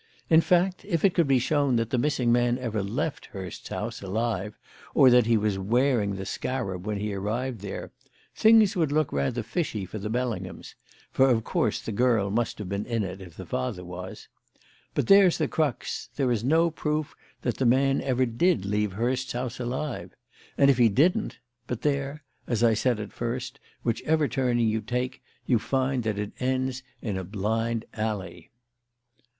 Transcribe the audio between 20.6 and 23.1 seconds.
if he didn't but there! as I said